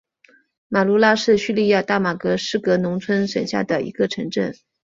[0.67, 4.55] 马卢拉是叙利亚大马士革农村省下的一个城镇。